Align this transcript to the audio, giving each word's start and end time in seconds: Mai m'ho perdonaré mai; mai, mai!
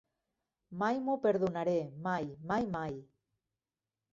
Mai 0.83 1.01
m'ho 1.09 1.17
perdonaré 1.25 1.75
mai; 2.07 2.27
mai, 2.53 2.67
mai! 2.79 2.99